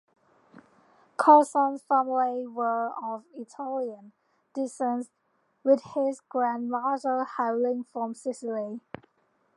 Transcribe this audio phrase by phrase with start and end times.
[1.15, 4.13] Carson's family were of Italian
[4.51, 5.11] descent,
[5.63, 8.79] with his grandmother hailing from Sicily.